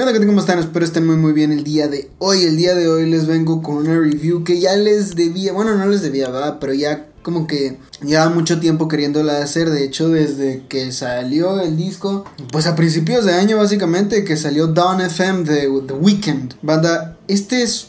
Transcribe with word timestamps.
¿Qué 0.00 0.06
onda? 0.06 0.26
¿Cómo 0.26 0.40
están? 0.40 0.58
Espero 0.58 0.82
estén 0.82 1.06
muy 1.06 1.16
muy 1.16 1.34
bien 1.34 1.52
el 1.52 1.62
día 1.62 1.86
de 1.86 2.10
hoy. 2.20 2.44
El 2.44 2.56
día 2.56 2.74
de 2.74 2.88
hoy 2.88 3.04
les 3.04 3.26
vengo 3.26 3.60
con 3.60 3.76
una 3.76 3.98
review 3.98 4.44
que 4.44 4.58
ya 4.58 4.74
les 4.74 5.14
debía, 5.14 5.52
bueno, 5.52 5.76
no 5.76 5.84
les 5.84 6.00
debía, 6.00 6.30
¿verdad? 6.30 6.56
Pero 6.58 6.72
ya 6.72 7.08
como 7.22 7.46
que 7.46 7.76
lleva 8.02 8.30
mucho 8.30 8.60
tiempo 8.60 8.88
queriéndola 8.88 9.42
hacer. 9.42 9.68
De 9.68 9.84
hecho, 9.84 10.08
desde 10.08 10.64
que 10.68 10.90
salió 10.92 11.60
el 11.60 11.76
disco, 11.76 12.24
pues 12.50 12.66
a 12.66 12.76
principios 12.76 13.26
de 13.26 13.34
año 13.34 13.58
básicamente, 13.58 14.24
que 14.24 14.38
salió 14.38 14.68
Dawn 14.68 15.02
FM 15.02 15.44
de 15.44 15.68
The 15.86 15.92
Weeknd. 15.92 16.54
Banda, 16.62 17.18
este 17.28 17.62
es, 17.62 17.88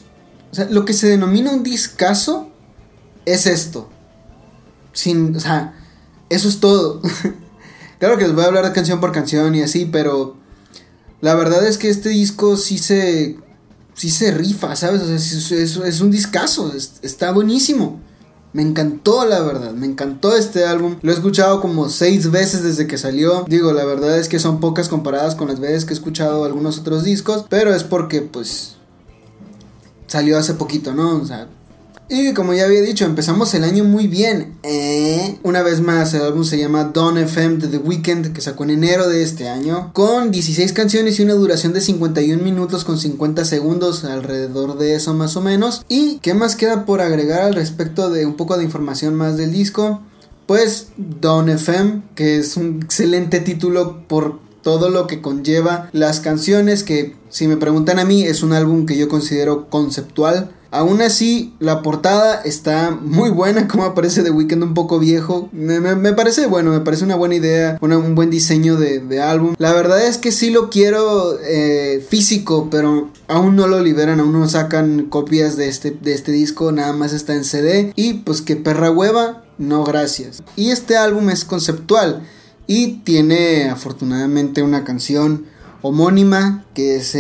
o 0.52 0.56
sea, 0.56 0.66
lo 0.66 0.84
que 0.84 0.92
se 0.92 1.08
denomina 1.08 1.52
un 1.52 1.64
discazo 1.64 2.50
es 3.26 3.48
esto. 3.48 3.90
Sin, 4.92 5.34
o 5.34 5.40
sea, 5.40 5.80
eso 6.28 6.50
es 6.50 6.60
todo. 6.60 7.02
claro 8.00 8.18
que 8.18 8.26
les 8.26 8.36
voy 8.36 8.44
a 8.44 8.48
hablar 8.48 8.66
de 8.66 8.74
canción 8.74 9.00
por 9.00 9.14
canción 9.14 9.56
y 9.56 9.62
así, 9.62 9.86
pero 9.86 10.41
la 11.22 11.36
verdad 11.36 11.66
es 11.66 11.78
que 11.78 11.90
este 11.90 12.10
disco 12.10 12.58
sí 12.58 12.78
se. 12.78 13.38
Sí 13.94 14.10
se 14.10 14.32
rifa, 14.32 14.76
¿sabes? 14.76 15.02
O 15.02 15.06
sea, 15.06 15.60
es, 15.86 16.02
un 16.02 16.12
discazo. 16.12 16.74
está 17.02 17.32
buenísimo. 17.32 18.00
Me 18.54 18.64
encantó, 18.64 19.26
la 19.26 19.42
verdad. 19.42 19.74
Me 19.74 19.86
encantó 19.86 20.36
este 20.36 20.66
álbum. 20.66 20.96
Lo 21.02 21.12
he 21.12 21.14
escuchado 21.14 21.62
como 21.62 21.90
seis 21.90 22.32
veces 22.32 22.64
desde 22.64 22.88
que 22.88 22.98
salió. 22.98 23.46
Digo, 23.48 23.74
la 23.74 23.86
verdad 23.86 24.18
es 24.18 24.28
que 24.28 24.40
son 24.40 24.60
pocas 24.60 24.90
comparadas 24.90 25.36
con 25.36 25.50
las 25.50 25.60
veces 25.60 25.86
que 25.86 25.94
he 25.94 25.96
escuchado 25.96 26.46
algunos 26.46 26.80
otros 26.80 27.04
discos. 27.04 27.46
Pero 27.50 27.76
es 27.76 27.84
porque, 27.84 28.22
pues. 28.22 28.78
Salió 30.08 30.38
hace 30.38 30.56
poquito, 30.56 30.94
¿no? 30.94 31.18
O 31.18 31.26
sea, 31.26 31.48
y 32.14 32.34
como 32.34 32.54
ya 32.54 32.66
había 32.66 32.82
dicho, 32.82 33.06
empezamos 33.06 33.54
el 33.54 33.64
año 33.64 33.86
muy 33.86 34.06
bien. 34.08 34.56
¿eh? 34.64 35.38
Una 35.44 35.62
vez 35.62 35.80
más, 35.80 36.14
el 36.14 36.24
álbum 36.24 36.44
se 36.44 36.58
llama 36.58 36.92
Dawn 36.94 37.18
FM 37.18 37.56
de 37.56 37.70
The 37.70 37.78
Weeknd, 37.78 38.34
que 38.34 38.42
sacó 38.42 38.66
en 38.66 38.72
enero 38.72 39.08
de 39.08 39.24
este 39.24 39.48
año, 39.48 39.92
con 39.94 40.30
16 40.30 40.74
canciones 40.74 41.18
y 41.18 41.24
una 41.24 41.36
duración 41.36 41.72
de 41.72 41.80
51 41.80 42.44
minutos 42.44 42.84
con 42.84 42.98
50 42.98 43.46
segundos, 43.46 44.04
alrededor 44.04 44.78
de 44.78 44.96
eso 44.96 45.14
más 45.14 45.38
o 45.38 45.42
menos. 45.42 45.86
¿Y 45.88 46.18
qué 46.18 46.34
más 46.34 46.58
queda 46.58 46.86
por 46.86 47.00
agregar 47.00 47.44
al 47.44 47.56
respecto 47.56 48.10
de 48.10 48.26
un 48.26 48.36
poco 48.36 48.58
de 48.58 48.66
información 48.66 49.16
más 49.16 49.38
del 49.38 49.54
disco? 49.54 50.02
Pues 50.48 50.88
Dawn 50.98 51.48
FM, 51.48 52.02
que 52.16 52.40
es 52.40 52.58
un 52.58 52.82
excelente 52.84 53.40
título 53.40 54.06
por 54.10 54.42
todo 54.62 54.90
lo 54.90 55.08
que 55.08 55.22
conlleva 55.22 55.90
las 55.94 56.20
canciones, 56.20 56.84
que 56.84 57.16
si 57.30 57.48
me 57.48 57.56
preguntan 57.56 58.00
a 58.00 58.06
mí 58.06 58.24
es 58.24 58.44
un 58.44 58.52
álbum 58.52 58.86
que 58.86 58.98
yo 58.98 59.08
considero 59.08 59.70
conceptual 59.70 60.52
Aún 60.72 61.02
así, 61.02 61.54
la 61.60 61.82
portada 61.82 62.42
está 62.46 62.92
muy 62.92 63.30
buena, 63.30 63.68
como 63.68 63.84
aparece 63.84 64.24
The 64.24 64.32
Weeknd 64.32 64.64
un 64.64 64.74
poco 64.74 65.00
viejo. 65.00 65.50
Me, 65.52 66.14
parece 66.14 66.48
bueno, 66.48 66.72
me 66.72 66.80
parece 66.80 67.04
una 67.04 67.18
buena 67.18 67.36
idea, 67.36 67.78
un 67.82 68.16
buen 68.16 68.30
diseño 68.30 68.78
de, 68.78 69.22
álbum. 69.22 69.54
La 69.58 69.74
verdad 69.74 70.08
es 70.08 70.18
que 70.18 70.32
sí 70.32 70.50
lo 70.50 70.70
quiero 70.70 71.38
eh, 71.42 72.04
físico, 72.08 72.70
pero 72.72 73.12
aún 73.28 73.58
no 73.58 73.68
lo 73.68 73.82
liberan, 73.82 74.22
aún 74.22 74.32
no 74.32 74.48
sacan 74.48 75.08
copias 75.10 75.58
de 75.58 75.68
este, 75.68 75.92
de 75.92 76.14
este 76.14 76.32
disco, 76.32 76.72
nada 76.72 76.94
más 76.94 77.12
está 77.12 77.36
en 77.36 77.44
CD. 77.44 77.92
Y 77.98 78.14
pues 78.14 78.42
que 78.42 78.56
perra 78.56 78.92
hueva, 78.92 79.44
no 79.58 79.84
gracias. 79.84 80.42
Y 80.56 80.72
este 80.72 80.96
álbum 80.96 81.30
es 81.30 81.44
conceptual 81.44 82.24
y 82.66 83.00
tiene 83.00 83.70
afortunadamente 83.70 84.64
una 84.64 84.86
canción 84.86 85.48
homónima 85.82 86.64
que 86.74 86.96
es... 86.96 87.16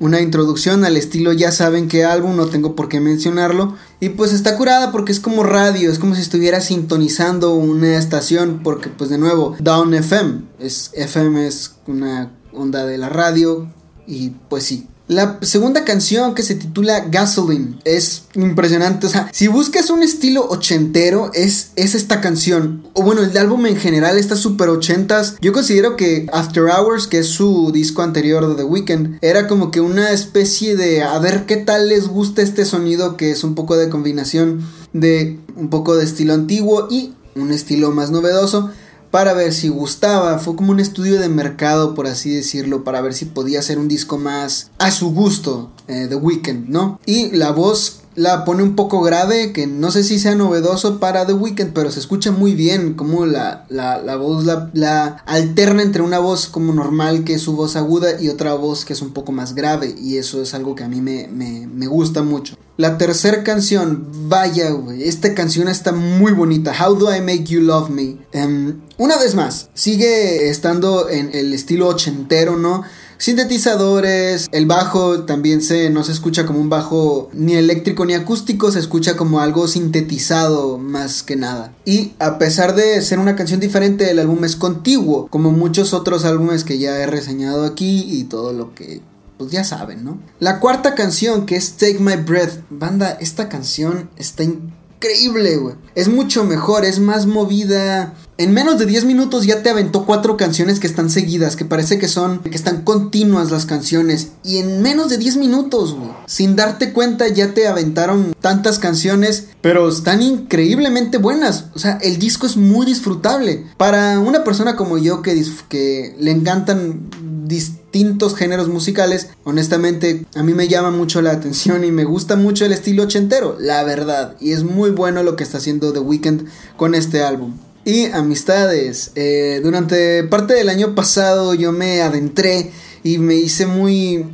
Una 0.00 0.22
introducción 0.22 0.84
al 0.86 0.96
estilo 0.96 1.34
ya 1.34 1.52
saben 1.52 1.86
qué 1.86 2.04
álbum, 2.04 2.34
no 2.34 2.46
tengo 2.46 2.74
por 2.74 2.88
qué 2.88 3.00
mencionarlo. 3.00 3.76
Y 4.00 4.08
pues 4.08 4.32
está 4.32 4.56
curada 4.56 4.92
porque 4.92 5.12
es 5.12 5.20
como 5.20 5.42
radio, 5.42 5.92
es 5.92 5.98
como 5.98 6.14
si 6.14 6.22
estuviera 6.22 6.62
sintonizando 6.62 7.52
una 7.52 7.98
estación, 7.98 8.60
porque 8.64 8.88
pues 8.88 9.10
de 9.10 9.18
nuevo, 9.18 9.56
Down 9.60 9.92
FM, 9.92 10.40
es, 10.58 10.90
FM 10.94 11.46
es 11.46 11.74
una 11.86 12.32
onda 12.52 12.86
de 12.86 12.96
la 12.96 13.10
radio 13.10 13.68
y 14.06 14.30
pues 14.48 14.64
sí, 14.64 14.88
la 15.10 15.38
segunda 15.42 15.84
canción 15.84 16.36
que 16.36 16.44
se 16.44 16.54
titula 16.54 17.00
Gasoline 17.10 17.80
es 17.84 18.26
impresionante. 18.34 19.08
O 19.08 19.10
sea, 19.10 19.28
si 19.32 19.48
buscas 19.48 19.90
un 19.90 20.04
estilo 20.04 20.46
ochentero, 20.48 21.32
es, 21.34 21.72
es 21.74 21.96
esta 21.96 22.20
canción. 22.20 22.86
O 22.92 23.02
bueno, 23.02 23.24
el 23.24 23.36
álbum 23.36 23.66
en 23.66 23.74
general 23.74 24.18
está 24.18 24.36
súper 24.36 24.68
ochentas. 24.68 25.34
Yo 25.40 25.52
considero 25.52 25.96
que 25.96 26.28
After 26.32 26.62
Hours, 26.62 27.08
que 27.08 27.18
es 27.18 27.26
su 27.26 27.72
disco 27.72 28.02
anterior 28.02 28.46
de 28.46 28.54
The 28.54 28.62
Weeknd, 28.62 29.18
era 29.20 29.48
como 29.48 29.72
que 29.72 29.80
una 29.80 30.12
especie 30.12 30.76
de 30.76 31.02
a 31.02 31.18
ver 31.18 31.44
qué 31.44 31.56
tal 31.56 31.88
les 31.88 32.06
gusta 32.06 32.42
este 32.42 32.64
sonido, 32.64 33.16
que 33.16 33.32
es 33.32 33.42
un 33.42 33.56
poco 33.56 33.76
de 33.76 33.88
combinación 33.88 34.64
de 34.92 35.40
un 35.56 35.70
poco 35.70 35.96
de 35.96 36.04
estilo 36.04 36.34
antiguo 36.34 36.86
y 36.88 37.14
un 37.34 37.50
estilo 37.50 37.90
más 37.90 38.12
novedoso 38.12 38.70
para 39.10 39.32
ver 39.32 39.52
si 39.52 39.68
gustaba. 39.68 40.38
Fue 40.38 40.56
como 40.56 40.72
un 40.72 40.80
estudio 40.80 41.20
de 41.20 41.28
mercado, 41.28 41.94
por 41.94 42.06
así 42.06 42.34
decirlo, 42.34 42.84
para 42.84 43.00
ver 43.00 43.14
si 43.14 43.24
podía 43.24 43.62
ser 43.62 43.78
un 43.78 43.88
disco 43.88 44.18
más 44.18 44.70
a 44.78 44.90
su 44.90 45.12
gusto, 45.12 45.70
eh, 45.88 46.06
The 46.08 46.16
Weeknd, 46.16 46.68
¿no? 46.68 47.00
Y 47.06 47.30
la 47.30 47.50
voz 47.50 47.99
la 48.16 48.44
pone 48.44 48.62
un 48.62 48.74
poco 48.74 49.00
grave, 49.02 49.52
que 49.52 49.66
no 49.66 49.90
sé 49.90 50.02
si 50.02 50.18
sea 50.18 50.34
novedoso 50.34 50.98
para 50.98 51.26
The 51.26 51.32
Weeknd, 51.32 51.72
pero 51.72 51.90
se 51.90 52.00
escucha 52.00 52.32
muy 52.32 52.54
bien 52.54 52.94
como 52.94 53.24
la, 53.24 53.66
la, 53.68 54.16
voz 54.16 54.44
la, 54.44 55.22
alterna 55.26 55.82
entre 55.82 56.02
una 56.02 56.18
voz 56.18 56.48
como 56.48 56.72
normal, 56.72 57.24
que 57.24 57.34
es 57.34 57.42
su 57.42 57.54
voz 57.54 57.76
aguda, 57.76 58.20
y 58.20 58.28
otra 58.28 58.54
voz 58.54 58.84
que 58.84 58.94
es 58.94 59.02
un 59.02 59.12
poco 59.12 59.32
más 59.32 59.54
grave, 59.54 59.94
y 59.98 60.16
eso 60.16 60.42
es 60.42 60.54
algo 60.54 60.74
que 60.74 60.84
a 60.84 60.88
mí 60.88 61.00
me, 61.00 61.28
me, 61.28 61.86
gusta 61.86 62.22
mucho. 62.22 62.56
La 62.76 62.98
tercera 62.98 63.42
canción, 63.44 64.06
vaya, 64.28 64.70
güey, 64.70 65.04
esta 65.04 65.34
canción 65.34 65.68
está 65.68 65.92
muy 65.92 66.32
bonita, 66.32 66.74
How 66.78 66.94
Do 66.96 67.14
I 67.14 67.20
Make 67.20 67.44
You 67.44 67.60
Love 67.60 67.90
Me. 67.90 68.16
Em, 68.32 68.80
una 68.96 69.18
vez 69.18 69.34
más, 69.34 69.70
sigue 69.74 70.48
estando 70.48 71.08
en 71.08 71.30
el 71.32 71.52
estilo 71.52 71.88
ochentero, 71.88 72.56
¿no? 72.56 72.82
Sintetizadores, 73.20 74.48
el 74.50 74.66
bajo 74.66 75.24
también 75.24 75.60
se 75.62 75.90
no 75.90 76.02
se 76.02 76.12
escucha 76.12 76.46
como 76.46 76.58
un 76.58 76.70
bajo 76.70 77.28
ni 77.32 77.54
eléctrico 77.54 78.06
ni 78.06 78.14
acústico, 78.14 78.72
se 78.72 78.78
escucha 78.78 79.16
como 79.16 79.40
algo 79.40 79.68
sintetizado 79.68 80.78
más 80.78 81.22
que 81.22 81.36
nada. 81.36 81.72
Y 81.84 82.14
a 82.18 82.38
pesar 82.38 82.74
de 82.74 83.00
ser 83.02 83.18
una 83.18 83.36
canción 83.36 83.60
diferente, 83.60 84.10
el 84.10 84.18
álbum 84.18 84.44
es 84.44 84.56
contiguo, 84.56 85.28
como 85.28 85.52
muchos 85.52 85.92
otros 85.92 86.24
álbumes 86.24 86.64
que 86.64 86.78
ya 86.78 86.98
he 86.98 87.06
reseñado 87.06 87.64
aquí 87.64 88.06
y 88.08 88.24
todo 88.24 88.52
lo 88.52 88.74
que 88.74 89.02
pues 89.36 89.50
ya 89.50 89.64
saben, 89.64 90.04
¿no? 90.04 90.18
La 90.38 90.60
cuarta 90.60 90.94
canción 90.94 91.46
que 91.46 91.56
es 91.56 91.72
Take 91.72 91.98
My 91.98 92.16
Breath, 92.16 92.62
banda, 92.68 93.16
esta 93.20 93.48
canción 93.48 94.10
está 94.16 94.44
increíble, 94.44 95.56
güey. 95.56 95.76
Es 95.94 96.08
mucho 96.08 96.44
mejor, 96.44 96.84
es 96.84 97.00
más 97.00 97.26
movida, 97.26 98.14
en 98.40 98.54
menos 98.54 98.78
de 98.78 98.86
10 98.86 99.04
minutos 99.04 99.44
ya 99.44 99.62
te 99.62 99.68
aventó 99.68 100.06
cuatro 100.06 100.38
canciones 100.38 100.80
que 100.80 100.86
están 100.86 101.10
seguidas, 101.10 101.56
que 101.56 101.66
parece 101.66 101.98
que 101.98 102.08
son, 102.08 102.38
que 102.38 102.56
están 102.56 102.84
continuas 102.84 103.50
las 103.50 103.66
canciones. 103.66 104.28
Y 104.42 104.56
en 104.56 104.80
menos 104.80 105.10
de 105.10 105.18
10 105.18 105.36
minutos. 105.36 105.94
Sin 106.24 106.56
darte 106.56 106.94
cuenta 106.94 107.28
ya 107.28 107.52
te 107.52 107.68
aventaron 107.68 108.34
tantas 108.40 108.78
canciones, 108.78 109.48
pero 109.60 109.90
están 109.90 110.22
increíblemente 110.22 111.18
buenas. 111.18 111.66
O 111.74 111.78
sea, 111.78 111.98
el 112.00 112.18
disco 112.18 112.46
es 112.46 112.56
muy 112.56 112.86
disfrutable. 112.86 113.66
Para 113.76 114.18
una 114.18 114.42
persona 114.42 114.74
como 114.74 114.96
yo 114.96 115.20
que, 115.20 115.44
que 115.68 116.16
le 116.18 116.30
encantan 116.30 117.10
distintos 117.46 118.36
géneros 118.36 118.68
musicales, 118.68 119.28
honestamente 119.44 120.24
a 120.34 120.42
mí 120.42 120.54
me 120.54 120.68
llama 120.68 120.90
mucho 120.92 121.20
la 121.20 121.32
atención 121.32 121.84
y 121.84 121.90
me 121.90 122.04
gusta 122.04 122.36
mucho 122.36 122.64
el 122.64 122.72
estilo 122.72 123.02
ochentero, 123.02 123.56
la 123.60 123.82
verdad. 123.82 124.36
Y 124.40 124.52
es 124.52 124.62
muy 124.62 124.90
bueno 124.90 125.22
lo 125.22 125.36
que 125.36 125.42
está 125.42 125.58
haciendo 125.58 125.79
The 125.80 126.00
Weeknd 126.00 126.46
con 126.76 126.94
este 126.94 127.22
álbum. 127.22 127.56
Y 127.84 128.06
amistades. 128.06 129.12
Eh, 129.14 129.60
durante 129.62 130.22
parte 130.24 130.54
del 130.54 130.68
año 130.68 130.94
pasado 130.94 131.54
yo 131.54 131.72
me 131.72 132.02
adentré 132.02 132.70
y 133.02 133.18
me 133.18 133.34
hice 133.34 133.66
muy 133.66 134.26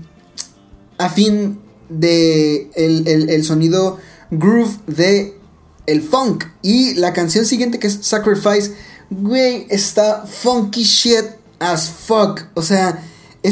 afín 0.99 1.61
de 1.89 2.71
el, 2.75 3.45
sonido 3.45 3.99
groove 4.31 4.77
de 4.87 5.39
el 5.87 6.03
funk. 6.03 6.45
Y 6.63 6.95
la 6.95 7.13
canción 7.13 7.45
siguiente 7.45 7.79
que 7.79 7.87
es 7.87 7.99
Sacrifice, 8.03 8.73
güey, 9.11 9.67
está 9.71 10.27
funky 10.27 10.83
shit 10.83 11.25
as 11.61 11.89
fuck. 11.89 12.41
O 12.55 12.63
sea, 12.63 13.03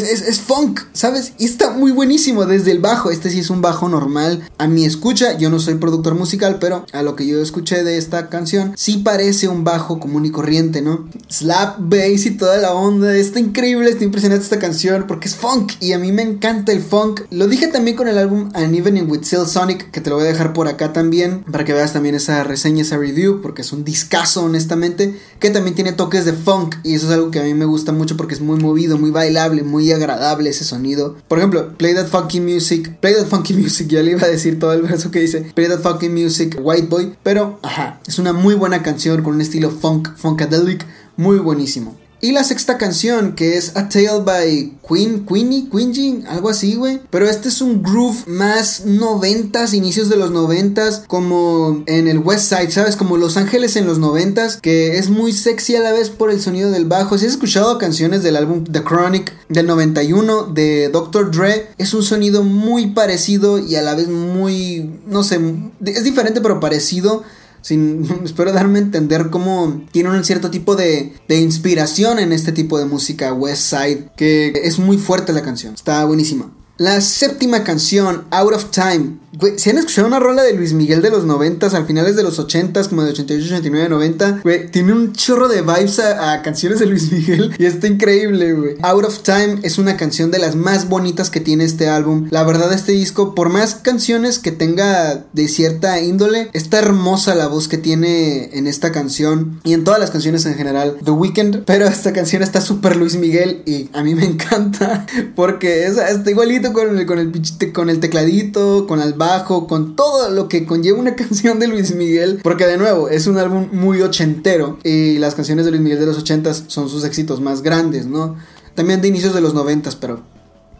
es, 0.02 0.40
funk, 0.40 0.80
¿sabes? 0.92 1.32
Y 1.38 1.44
está 1.44 1.70
muy 1.70 1.92
buenísimo 1.92 2.46
desde 2.46 2.72
el 2.72 2.80
bajo. 2.80 3.10
Este 3.10 3.30
sí 3.30 3.40
es 3.40 3.50
un 3.50 3.62
bajo 3.62 3.88
normal. 3.88 4.48
A 4.58 4.66
mi 4.66 4.84
escucha, 4.84 5.36
yo 5.38 5.50
no 5.50 5.60
soy 5.60 5.74
productor 5.74 6.14
musical, 6.14 6.58
pero 6.60 6.84
a 6.92 7.02
lo 7.02 7.16
que 7.16 7.26
yo 7.26 7.40
escuché 7.40 7.84
de 7.84 7.98
esta 7.98 8.28
canción, 8.28 8.72
sí 8.76 8.98
parece 8.98 9.48
un 9.48 9.64
bajo 9.64 10.00
común 10.00 10.26
y 10.26 10.30
corriente, 10.30 10.82
¿no? 10.82 11.08
Slap 11.28 11.78
bass 11.78 12.26
y 12.26 12.32
toda 12.32 12.58
la 12.58 12.72
onda. 12.72 13.16
Está 13.16 13.40
increíble, 13.40 13.90
está 13.90 14.04
impresionante 14.04 14.44
esta 14.44 14.58
canción 14.58 15.04
porque 15.06 15.28
es 15.28 15.36
funk 15.36 15.72
y 15.80 15.92
a 15.92 15.98
mí 15.98 16.12
me 16.12 16.22
encanta 16.22 16.72
el 16.72 16.82
funk. 16.82 17.22
Lo 17.30 17.46
dije 17.46 17.68
también 17.68 17.96
con 17.96 18.08
el 18.08 18.18
álbum 18.18 18.50
An 18.54 18.74
Evening 18.74 19.08
with 19.08 19.22
Silk 19.22 19.46
Sonic, 19.46 19.90
que 19.90 20.00
te 20.00 20.10
lo 20.10 20.16
voy 20.16 20.24
a 20.24 20.28
dejar 20.28 20.52
por 20.52 20.68
acá 20.68 20.92
también 20.92 21.44
para 21.50 21.64
que 21.64 21.72
veas 21.72 21.92
también 21.92 22.14
esa 22.14 22.42
reseña, 22.44 22.82
esa 22.82 22.96
review, 22.96 23.40
porque 23.40 23.62
es 23.62 23.72
un 23.72 23.84
discazo, 23.84 24.44
honestamente, 24.44 25.18
que 25.38 25.50
también 25.50 25.74
tiene 25.74 25.92
toques 25.92 26.24
de 26.24 26.32
funk 26.32 26.76
y 26.82 26.94
eso 26.94 27.06
es 27.06 27.12
algo 27.12 27.30
que 27.30 27.40
a 27.40 27.44
mí 27.44 27.54
me 27.54 27.64
gusta 27.64 27.92
mucho 27.92 28.16
porque 28.16 28.34
es 28.34 28.40
muy 28.40 28.58
movido, 28.58 28.98
muy 28.98 29.10
bailable, 29.10 29.62
muy 29.62 29.83
agradable 29.92 30.50
ese 30.50 30.64
sonido. 30.64 31.16
Por 31.28 31.38
ejemplo, 31.38 31.76
Play 31.76 31.94
That 31.94 32.08
Funky 32.08 32.40
Music, 32.40 32.98
Play 33.00 33.14
That 33.14 33.26
Funky 33.26 33.54
Music, 33.54 33.88
ya 33.88 34.02
le 34.02 34.12
iba 34.12 34.22
a 34.22 34.28
decir 34.28 34.58
todo 34.58 34.72
el 34.72 34.82
verso 34.82 35.10
que 35.10 35.20
dice, 35.20 35.52
Play 35.54 35.68
That 35.68 35.80
Funky 35.80 36.08
Music, 36.08 36.58
White 36.60 36.88
Boy, 36.88 37.14
pero 37.22 37.58
ajá, 37.62 38.00
es 38.06 38.18
una 38.18 38.32
muy 38.32 38.54
buena 38.54 38.82
canción 38.82 39.22
con 39.22 39.34
un 39.34 39.40
estilo 39.40 39.70
funk, 39.70 40.16
funkadelic, 40.16 40.86
muy 41.16 41.38
buenísimo. 41.38 41.96
Y 42.24 42.32
la 42.32 42.42
sexta 42.42 42.78
canción, 42.78 43.34
que 43.34 43.58
es 43.58 43.76
A 43.76 43.90
Tale 43.90 44.22
by 44.24 44.78
Queen, 44.88 45.26
Queenie, 45.26 45.68
Queenie, 45.68 46.24
algo 46.26 46.48
así, 46.48 46.74
güey. 46.74 47.02
Pero 47.10 47.28
este 47.28 47.50
es 47.50 47.60
un 47.60 47.82
groove 47.82 48.24
más 48.26 48.86
noventas, 48.86 49.74
inicios 49.74 50.08
de 50.08 50.16
los 50.16 50.30
noventas, 50.30 51.04
como 51.06 51.82
en 51.84 52.08
el 52.08 52.16
West 52.16 52.48
Side, 52.48 52.70
¿sabes? 52.70 52.96
Como 52.96 53.18
Los 53.18 53.36
Ángeles 53.36 53.76
en 53.76 53.84
los 53.84 53.98
noventas, 53.98 54.56
que 54.56 54.96
es 54.96 55.10
muy 55.10 55.34
sexy 55.34 55.76
a 55.76 55.80
la 55.80 55.92
vez 55.92 56.08
por 56.08 56.30
el 56.30 56.40
sonido 56.40 56.70
del 56.70 56.86
bajo. 56.86 57.18
Si 57.18 57.26
has 57.26 57.32
escuchado 57.32 57.76
canciones 57.76 58.22
del 58.22 58.36
álbum 58.36 58.64
The 58.64 58.82
Chronic 58.82 59.30
del 59.50 59.66
91 59.66 60.44
de 60.44 60.88
Dr. 60.88 61.30
Dre, 61.30 61.66
es 61.76 61.92
un 61.92 62.02
sonido 62.02 62.42
muy 62.42 62.92
parecido 62.92 63.58
y 63.58 63.76
a 63.76 63.82
la 63.82 63.94
vez 63.94 64.08
muy, 64.08 64.98
no 65.06 65.24
sé, 65.24 65.38
es 65.84 66.04
diferente 66.04 66.40
pero 66.40 66.58
parecido 66.58 67.22
sin, 67.64 68.06
espero 68.24 68.52
darme 68.52 68.78
a 68.78 68.82
entender 68.82 69.30
cómo 69.30 69.82
tiene 69.90 70.10
un 70.10 70.22
cierto 70.22 70.50
tipo 70.50 70.76
de, 70.76 71.14
de 71.26 71.40
inspiración 71.40 72.18
en 72.18 72.32
este 72.32 72.52
tipo 72.52 72.78
de 72.78 72.84
música 72.84 73.32
West 73.32 73.62
Side, 73.70 74.10
que 74.16 74.52
es 74.64 74.78
muy 74.78 74.98
fuerte 74.98 75.32
la 75.32 75.40
canción, 75.40 75.72
está 75.72 76.04
buenísima. 76.04 76.52
La 76.76 77.00
séptima 77.00 77.62
canción, 77.62 78.24
Out 78.32 78.52
of 78.52 78.70
Time. 78.72 79.18
Güey, 79.38 79.58
si 79.58 79.70
han 79.70 79.78
escuchado 79.78 80.06
una 80.06 80.20
rola 80.20 80.42
de 80.42 80.54
Luis 80.54 80.72
Miguel 80.72 81.02
de 81.02 81.10
los 81.10 81.24
90 81.24 81.66
al 81.66 81.86
finales 81.86 82.14
de 82.14 82.22
los 82.22 82.38
80 82.38 82.88
como 82.88 83.02
de 83.02 83.10
88, 83.10 83.46
89, 83.46 83.88
90, 83.88 84.40
güey, 84.44 84.70
tiene 84.70 84.92
un 84.92 85.12
chorro 85.12 85.48
de 85.48 85.62
vibes 85.62 85.98
a, 85.98 86.40
canciones 86.42 86.78
de 86.78 86.86
Luis 86.86 87.10
Miguel 87.12 87.52
y 87.58 87.64
está 87.64 87.88
increíble, 87.88 88.52
güey. 88.52 88.76
Out 88.82 89.04
of 89.04 89.18
Time 89.20 89.58
es 89.62 89.78
una 89.78 89.96
canción 89.96 90.30
de 90.30 90.38
las 90.38 90.54
más 90.54 90.88
bonitas 90.88 91.30
que 91.30 91.40
tiene 91.40 91.64
este 91.64 91.88
álbum. 91.88 92.28
La 92.30 92.44
verdad, 92.44 92.72
este 92.72 92.92
disco, 92.92 93.34
por 93.34 93.48
más 93.48 93.76
canciones 93.76 94.38
que 94.38 94.52
tenga 94.52 95.24
de 95.32 95.48
cierta 95.48 96.00
índole, 96.00 96.50
está 96.52 96.78
hermosa 96.78 97.34
la 97.34 97.48
voz 97.48 97.66
que 97.66 97.78
tiene 97.78 98.50
en 98.56 98.68
esta 98.68 98.92
canción 98.92 99.60
y 99.64 99.74
en 99.74 99.82
todas 99.82 99.98
las 99.98 100.10
canciones 100.10 100.46
en 100.46 100.54
general. 100.54 100.96
The 101.04 101.10
Weeknd, 101.10 101.64
pero 101.64 101.86
esta 101.86 102.12
canción 102.12 102.42
está 102.42 102.60
súper 102.60 102.96
Luis 102.96 103.16
Miguel 103.16 103.62
y 103.66 103.90
a 103.92 104.02
mí 104.02 104.14
me 104.14 104.24
encanta 104.26 105.06
porque 105.34 105.86
es, 105.86 105.96
está 105.98 106.30
igualito 106.30 106.63
con 106.72 106.98
el, 106.98 107.06
con 107.06 107.18
el, 107.18 107.72
con 107.72 107.90
el 107.90 108.00
tecladito, 108.00 108.86
con 108.86 109.00
el 109.00 109.12
bajo, 109.12 109.66
con 109.66 109.96
todo 109.96 110.30
lo 110.30 110.48
que 110.48 110.66
conlleva 110.66 110.98
una 110.98 111.14
canción 111.16 111.58
de 111.58 111.68
Luis 111.68 111.94
Miguel. 111.94 112.40
Porque 112.42 112.66
de 112.66 112.78
nuevo, 112.78 113.08
es 113.08 113.26
un 113.26 113.38
álbum 113.38 113.68
muy 113.72 114.00
ochentero. 114.02 114.78
Y 114.84 115.18
las 115.18 115.34
canciones 115.34 115.64
de 115.64 115.72
Luis 115.72 115.82
Miguel 115.82 116.00
de 116.00 116.06
los 116.06 116.18
ochentas 116.18 116.64
son 116.68 116.88
sus 116.88 117.04
éxitos 117.04 117.40
más 117.40 117.62
grandes, 117.62 118.06
¿no? 118.06 118.36
También 118.74 119.00
de 119.00 119.08
inicios 119.08 119.34
de 119.34 119.40
los 119.40 119.54
noventas, 119.54 119.96
pero... 119.96 120.22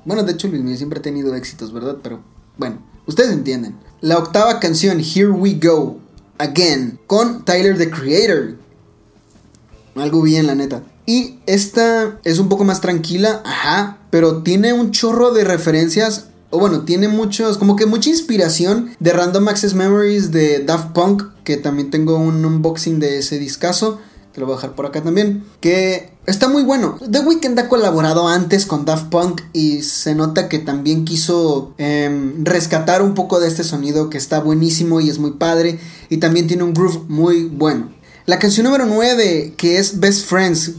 Bueno, 0.05 0.23
de 0.23 0.33
hecho 0.33 0.49
Luis 0.49 0.63
Miguel 0.63 0.79
siempre 0.79 0.99
ha 0.99 1.03
tenido 1.03 1.35
éxitos, 1.35 1.73
¿verdad? 1.73 1.97
Pero 2.03 2.21
bueno, 2.57 2.79
ustedes 3.07 3.33
entienden. 3.33 3.77
La 4.01 4.19
octava 4.19 4.61
canción, 4.61 5.01
Here 5.01 5.31
We 5.31 5.59
Go, 5.63 5.99
Again, 6.39 6.99
con 7.07 7.45
Tyler 7.45 7.79
the 7.79 7.91
Creator. 7.91 8.57
Algo 9.95 10.23
bien, 10.23 10.47
la 10.47 10.55
neta. 10.55 10.83
Y 11.07 11.39
esta 11.47 12.19
es 12.25 12.39
un 12.39 12.49
poco 12.49 12.65
más 12.65 12.81
tranquila, 12.81 13.43
ajá, 13.45 13.99
pero 14.11 14.43
tiene 14.43 14.73
un 14.73 14.91
chorro 14.91 15.33
de 15.33 15.45
referencias. 15.45 16.29
O 16.51 16.59
bueno, 16.59 16.83
tiene 16.83 17.09
muchos, 17.09 17.59
como 17.59 17.77
que 17.77 17.85
mucha 17.85 18.11
inspiración 18.11 18.91
de 19.01 19.13
Random 19.13 19.49
Access 19.49 19.75
Memories 19.75 20.31
de 20.31 20.61
Daft 20.61 20.93
Punk, 20.93 21.25
que 21.43 21.57
también 21.57 21.91
tengo 21.91 22.17
un 22.17 22.45
unboxing 22.45 23.01
de 23.01 23.19
ese 23.19 23.39
discazo, 23.39 23.99
que 24.33 24.41
lo 24.41 24.47
voy 24.47 24.55
a 24.55 24.57
dejar 24.57 24.75
por 24.75 24.87
acá 24.87 25.03
también, 25.03 25.45
que 25.61 26.13
está 26.27 26.49
muy 26.49 26.63
bueno. 26.63 26.97
The 27.11 27.21
Weeknd 27.21 27.59
ha 27.59 27.69
colaborado 27.69 28.29
antes 28.29 28.67
con 28.67 28.85
Daft 28.85 29.09
Punk 29.09 29.43
y 29.53 29.83
se 29.83 30.15
nota 30.15 30.49
que 30.49 30.61
también 30.61 31.05
quiso 31.05 31.75
em, 31.77 32.45
rescatar 32.45 33.03
un 33.03 33.15
poco 33.15 33.41
de 33.41 33.49
este 33.49 33.65
sonido 33.65 34.09
que 34.09 34.19
está 34.19 34.41
buenísimo 34.41 35.01
y 35.01 35.11
es 35.11 35.19
muy 35.19 35.33
padre 35.33 35.81
y 36.09 36.19
también 36.19 36.47
tiene 36.47 36.63
un 36.63 36.73
groove 36.73 37.03
muy 37.09 37.45
bueno. 37.45 37.93
La 38.27 38.39
canción 38.39 38.65
número 38.65 38.87
9, 38.87 39.55
que 39.57 39.79
es 39.79 40.01
Best 40.01 40.27
Friends, 40.27 40.73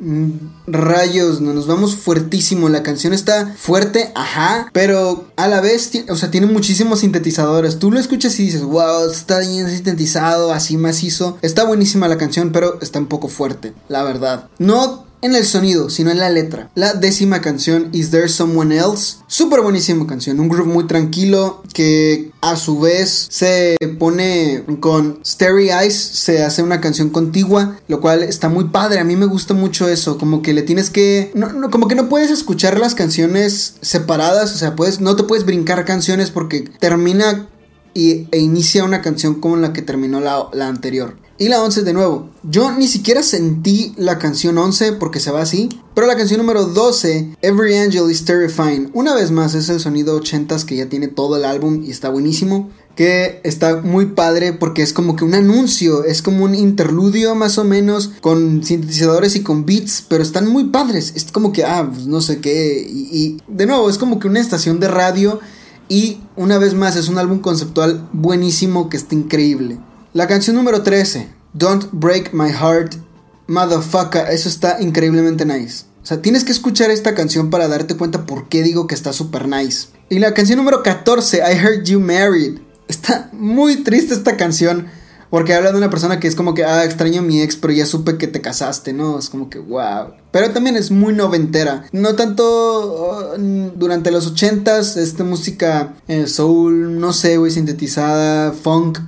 Mm, 0.00 0.30
rayos, 0.66 1.40
nos 1.40 1.66
vamos 1.66 1.96
fuertísimo. 1.96 2.68
La 2.68 2.82
canción 2.82 3.12
está 3.12 3.54
fuerte, 3.56 4.12
ajá, 4.14 4.68
pero 4.72 5.26
a 5.36 5.48
la 5.48 5.60
vez, 5.60 5.90
o 6.08 6.16
sea, 6.16 6.30
tiene 6.30 6.46
muchísimos 6.46 7.00
sintetizadores. 7.00 7.78
Tú 7.78 7.90
lo 7.90 7.98
escuchas 7.98 8.38
y 8.38 8.44
dices, 8.44 8.62
wow, 8.62 9.10
está 9.10 9.40
bien 9.40 9.70
sintetizado, 9.70 10.52
así 10.52 10.76
macizo. 10.76 11.38
Está 11.42 11.64
buenísima 11.64 12.08
la 12.08 12.18
canción, 12.18 12.52
pero 12.52 12.78
está 12.80 12.98
un 12.98 13.06
poco 13.06 13.28
fuerte, 13.28 13.72
la 13.88 14.02
verdad. 14.02 14.48
No 14.58 15.05
en 15.22 15.34
el 15.34 15.44
sonido, 15.44 15.90
sino 15.90 16.10
en 16.10 16.18
la 16.18 16.30
letra. 16.30 16.70
La 16.74 16.94
décima 16.94 17.40
canción, 17.40 17.88
Is 17.92 18.10
There 18.10 18.28
Someone 18.28 18.76
Else? 18.76 19.18
Súper 19.26 19.60
buenísima 19.60 20.06
canción, 20.06 20.40
un 20.40 20.48
groove 20.48 20.68
muy 20.68 20.86
tranquilo 20.86 21.62
que 21.72 22.30
a 22.40 22.56
su 22.56 22.80
vez 22.80 23.26
se 23.30 23.76
pone 23.98 24.64
con 24.80 25.20
Starry 25.24 25.70
Eyes, 25.70 25.94
se 25.94 26.42
hace 26.44 26.62
una 26.62 26.80
canción 26.80 27.10
contigua, 27.10 27.78
lo 27.88 28.00
cual 28.00 28.22
está 28.22 28.48
muy 28.48 28.64
padre, 28.64 29.00
a 29.00 29.04
mí 29.04 29.16
me 29.16 29.26
gusta 29.26 29.54
mucho 29.54 29.88
eso, 29.88 30.18
como 30.18 30.42
que 30.42 30.52
le 30.52 30.62
tienes 30.62 30.90
que, 30.90 31.32
como 31.70 31.88
que 31.88 31.94
no 31.94 32.08
puedes 32.08 32.30
escuchar 32.30 32.78
las 32.78 32.94
canciones 32.94 33.74
separadas, 33.80 34.54
o 34.54 34.56
sea, 34.56 34.76
puedes, 34.76 35.00
no 35.00 35.16
te 35.16 35.24
puedes 35.24 35.44
brincar 35.44 35.84
canciones 35.84 36.30
porque 36.30 36.62
termina 36.78 37.48
y, 37.94 38.28
e 38.30 38.38
inicia 38.38 38.84
una 38.84 39.00
canción 39.00 39.40
como 39.40 39.56
la 39.56 39.72
que 39.72 39.82
terminó 39.82 40.20
la 40.20 40.68
anterior. 40.68 41.25
Y 41.38 41.48
la 41.48 41.62
11 41.62 41.82
de 41.82 41.92
nuevo. 41.92 42.30
Yo 42.44 42.72
ni 42.72 42.88
siquiera 42.88 43.22
sentí 43.22 43.92
la 43.96 44.18
canción 44.18 44.56
11 44.56 44.92
porque 44.92 45.20
se 45.20 45.30
va 45.30 45.42
así. 45.42 45.68
Pero 45.94 46.06
la 46.06 46.16
canción 46.16 46.38
número 46.38 46.64
12, 46.64 47.36
Every 47.42 47.76
Angel 47.76 48.10
is 48.10 48.24
Terrifying. 48.24 48.90
Una 48.94 49.14
vez 49.14 49.30
más 49.30 49.54
es 49.54 49.68
el 49.68 49.80
sonido 49.80 50.18
80s 50.18 50.64
que 50.64 50.76
ya 50.76 50.88
tiene 50.88 51.08
todo 51.08 51.36
el 51.36 51.44
álbum 51.44 51.82
y 51.84 51.90
está 51.90 52.08
buenísimo. 52.08 52.70
Que 52.94 53.42
está 53.44 53.82
muy 53.82 54.06
padre 54.06 54.54
porque 54.54 54.82
es 54.82 54.94
como 54.94 55.16
que 55.16 55.24
un 55.24 55.34
anuncio, 55.34 56.04
es 56.04 56.22
como 56.22 56.44
un 56.44 56.54
interludio 56.54 57.34
más 57.34 57.58
o 57.58 57.64
menos 57.64 58.12
con 58.22 58.64
sintetizadores 58.64 59.36
y 59.36 59.42
con 59.42 59.66
beats, 59.66 60.06
pero 60.08 60.22
están 60.22 60.48
muy 60.48 60.64
padres. 60.64 61.12
Es 61.16 61.30
como 61.30 61.52
que, 61.52 61.64
ah, 61.64 61.86
pues 61.92 62.06
no 62.06 62.22
sé 62.22 62.40
qué. 62.40 62.86
Y, 62.88 63.08
y 63.12 63.36
de 63.48 63.66
nuevo, 63.66 63.90
es 63.90 63.98
como 63.98 64.18
que 64.18 64.28
una 64.28 64.40
estación 64.40 64.80
de 64.80 64.88
radio. 64.88 65.40
Y 65.88 66.18
una 66.34 66.56
vez 66.56 66.72
más 66.72 66.96
es 66.96 67.08
un 67.08 67.18
álbum 67.18 67.40
conceptual 67.40 68.08
buenísimo 68.12 68.88
que 68.88 68.96
está 68.96 69.14
increíble. 69.14 69.78
La 70.16 70.26
canción 70.26 70.56
número 70.56 70.82
13, 70.82 71.28
Don't 71.52 71.90
Break 71.92 72.32
My 72.32 72.48
Heart, 72.50 72.94
Motherfucker, 73.48 74.28
eso 74.30 74.48
está 74.48 74.80
increíblemente 74.80 75.44
nice. 75.44 75.84
O 76.02 76.06
sea, 76.06 76.22
tienes 76.22 76.42
que 76.42 76.52
escuchar 76.52 76.90
esta 76.90 77.14
canción 77.14 77.50
para 77.50 77.68
darte 77.68 77.98
cuenta 77.98 78.24
por 78.24 78.48
qué 78.48 78.62
digo 78.62 78.86
que 78.86 78.94
está 78.94 79.12
super 79.12 79.46
nice. 79.46 79.88
Y 80.08 80.18
la 80.18 80.32
canción 80.32 80.56
número 80.56 80.82
14, 80.82 81.40
I 81.40 81.58
Heard 81.58 81.84
You 81.84 82.00
Married. 82.00 82.60
Está 82.88 83.28
muy 83.34 83.84
triste 83.84 84.14
esta 84.14 84.38
canción. 84.38 84.86
Porque 85.28 85.52
habla 85.52 85.72
de 85.72 85.76
una 85.76 85.90
persona 85.90 86.18
que 86.18 86.28
es 86.28 86.34
como 86.34 86.54
que, 86.54 86.64
ah, 86.64 86.86
extraño 86.86 87.20
a 87.20 87.22
mi 87.22 87.42
ex, 87.42 87.56
pero 87.56 87.74
ya 87.74 87.84
supe 87.84 88.16
que 88.16 88.26
te 88.26 88.40
casaste, 88.40 88.94
¿no? 88.94 89.18
Es 89.18 89.28
como 89.28 89.50
que, 89.50 89.58
wow. 89.58 90.14
Pero 90.30 90.50
también 90.50 90.76
es 90.76 90.90
muy 90.90 91.12
noventera. 91.12 91.84
No 91.92 92.14
tanto 92.14 92.44
oh, 92.46 93.34
durante 93.36 94.10
los 94.10 94.26
ochentas, 94.28 94.96
esta 94.96 95.24
música 95.24 95.94
eh, 96.08 96.26
soul, 96.26 96.98
no 96.98 97.12
sé, 97.12 97.36
güey, 97.36 97.50
sintetizada, 97.50 98.52
funk 98.52 99.00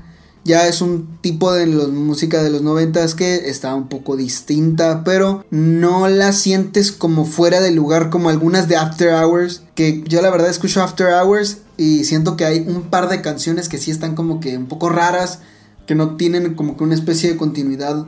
ya 0.45 0.67
es 0.67 0.81
un 0.81 1.19
tipo 1.21 1.53
de 1.53 1.67
música 1.67 2.43
de 2.43 2.51
los 2.51 2.63
noventas 2.63 3.15
que 3.15 3.49
está 3.49 3.75
un 3.75 3.89
poco 3.89 4.17
distinta, 4.17 5.05
pero 5.05 5.45
no 5.51 6.09
la 6.09 6.33
sientes 6.33 6.93
como 6.93 7.25
fuera 7.25 7.61
de 7.61 7.71
lugar 7.71 8.11
como 8.11 8.31
algunas 8.31 8.69
de 8.69 8.77
After 8.77 9.13
Hours, 9.13 9.63
que 9.75 10.03
yo 10.07 10.23
la 10.23 10.31
verdad 10.31 10.49
escucho 10.49 10.83
After 10.83 11.09
Hours 11.13 11.59
y 11.77 12.05
siento 12.05 12.37
que 12.37 12.45
hay 12.45 12.61
un 12.61 12.83
par 12.83 13.09
de 13.09 13.21
canciones 13.21 13.69
que 13.69 13.79
sí 13.79 13.91
están 13.91 14.15
como 14.15 14.41
que 14.41 14.57
un 14.57 14.67
poco 14.67 14.89
raras, 14.89 15.41
que 15.87 15.95
no 15.95 16.17
tienen 16.17 16.55
como 16.55 16.77
que 16.77 16.85
una 16.85 16.95
especie 16.95 17.31
de 17.31 17.37
continuidad. 17.37 18.07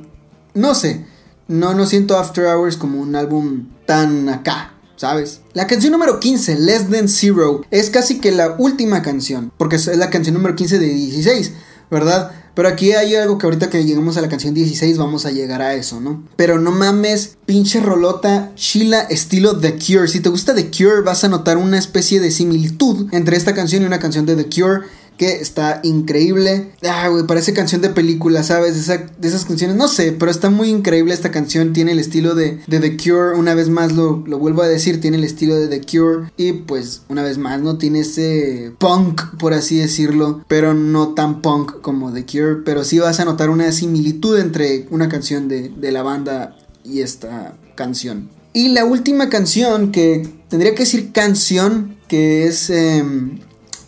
No 0.54 0.74
sé, 0.74 1.04
no, 1.48 1.74
no 1.74 1.86
siento 1.86 2.16
After 2.18 2.46
Hours 2.46 2.76
como 2.76 3.00
un 3.00 3.16
álbum 3.16 3.68
tan 3.86 4.28
acá. 4.28 4.74
¿sabes? 5.00 5.40
La 5.54 5.66
canción 5.66 5.92
número 5.92 6.20
15, 6.20 6.58
Less 6.58 6.90
Than 6.90 7.08
Zero, 7.08 7.62
es 7.70 7.88
casi 7.88 8.20
que 8.20 8.32
la 8.32 8.56
última 8.58 9.00
canción, 9.00 9.50
porque 9.56 9.76
es 9.76 9.86
la 9.96 10.10
canción 10.10 10.34
número 10.34 10.54
15 10.54 10.78
de 10.78 10.88
16. 10.88 11.52
¿Verdad? 11.90 12.32
Pero 12.54 12.68
aquí 12.68 12.92
hay 12.92 13.14
algo 13.14 13.38
que 13.38 13.46
ahorita 13.46 13.70
que 13.70 13.84
lleguemos 13.84 14.16
a 14.16 14.20
la 14.20 14.28
canción 14.28 14.54
16 14.54 14.98
vamos 14.98 15.24
a 15.24 15.30
llegar 15.30 15.62
a 15.62 15.74
eso, 15.74 16.00
¿no? 16.00 16.22
Pero 16.36 16.58
no 16.58 16.72
mames, 16.72 17.36
pinche 17.46 17.80
rolota, 17.80 18.52
chila 18.54 19.00
estilo 19.02 19.56
The 19.58 19.78
Cure. 19.78 20.08
Si 20.08 20.20
te 20.20 20.28
gusta 20.28 20.54
The 20.54 20.70
Cure 20.70 21.02
vas 21.02 21.24
a 21.24 21.28
notar 21.28 21.56
una 21.56 21.78
especie 21.78 22.20
de 22.20 22.30
similitud 22.30 23.08
entre 23.12 23.36
esta 23.36 23.54
canción 23.54 23.82
y 23.82 23.86
una 23.86 24.00
canción 24.00 24.26
de 24.26 24.36
The 24.36 24.46
Cure 24.46 24.80
que 25.20 25.32
está 25.32 25.80
increíble. 25.82 26.70
Ah, 26.82 27.08
güey, 27.08 27.26
parece 27.26 27.52
canción 27.52 27.82
de 27.82 27.90
película, 27.90 28.42
¿sabes? 28.42 28.86
De, 28.86 29.28
esas 29.28 29.44
canciones, 29.44 29.76
no 29.76 29.86
sé, 29.86 30.12
pero 30.12 30.30
está 30.30 30.48
muy 30.48 30.70
increíble 30.70 31.12
esta 31.12 31.30
canción. 31.30 31.74
Tiene 31.74 31.92
el 31.92 31.98
estilo 31.98 32.34
de, 32.34 32.58
The 32.70 32.96
Cure, 32.96 33.38
una 33.38 33.52
vez 33.54 33.68
más 33.68 33.92
lo, 33.92 34.24
lo, 34.26 34.38
vuelvo 34.38 34.62
a 34.62 34.66
decir, 34.66 34.98
tiene 34.98 35.18
el 35.18 35.24
estilo 35.24 35.56
de 35.56 35.68
The 35.68 35.82
Cure. 35.82 36.30
Y 36.38 36.54
pues, 36.54 37.02
una 37.10 37.22
vez 37.22 37.36
más, 37.36 37.60
¿no? 37.60 37.76
Tiene 37.76 38.00
ese 38.00 38.72
punk, 38.78 39.36
por 39.38 39.52
así 39.52 39.76
decirlo, 39.76 40.42
pero 40.48 40.72
no 40.72 41.08
tan 41.08 41.42
punk 41.42 41.82
como 41.82 42.14
The 42.14 42.24
Cure. 42.24 42.62
Pero 42.64 42.82
sí 42.82 42.98
vas 42.98 43.20
a 43.20 43.26
notar 43.26 43.50
una 43.50 43.70
similitud 43.72 44.38
entre 44.38 44.86
una 44.90 45.10
canción 45.10 45.48
de, 45.48 45.68
de 45.68 45.92
la 45.92 46.02
banda 46.02 46.56
y 46.82 47.02
esta 47.02 47.58
canción. 47.74 48.30
Y 48.54 48.70
la 48.70 48.86
última 48.86 49.28
canción 49.28 49.92
que 49.92 50.26
tendría 50.48 50.74
que 50.74 50.84
decir 50.84 51.12
canción, 51.12 51.98
que 52.08 52.46
es... 52.46 52.70
Eh, 52.70 53.04